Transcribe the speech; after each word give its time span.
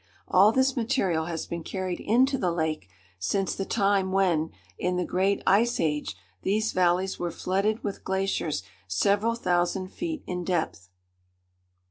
All 0.27 0.51
this 0.51 0.75
material 0.75 1.25
has 1.25 1.45
been 1.45 1.63
carried 1.63 1.99
into 1.99 2.39
the 2.39 2.51
lake 2.51 2.89
since 3.19 3.53
the 3.53 3.65
time 3.65 4.11
when, 4.11 4.49
in 4.79 4.95
the 4.97 5.05
great 5.05 5.43
Ice 5.45 5.79
Age, 5.79 6.15
these 6.41 6.71
valleys 6.71 7.19
were 7.19 7.29
flooded 7.29 7.83
with 7.83 8.03
glaciers 8.03 8.63
several 8.87 9.35
thousand 9.35 9.89
feet 9.89 10.23
in 10.25 10.43
depth. 10.43 10.89